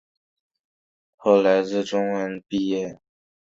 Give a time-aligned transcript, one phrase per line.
[1.15, 2.99] 后来自大学中文系本科毕业。